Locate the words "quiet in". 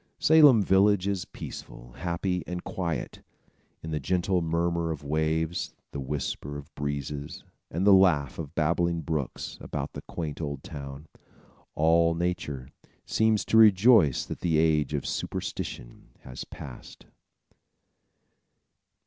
2.63-3.91